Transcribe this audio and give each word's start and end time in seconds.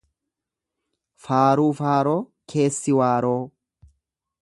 Faaruu 1.27 1.67
faaroo 1.83 2.17
keessi 2.55 2.99
waaroo. 3.01 3.39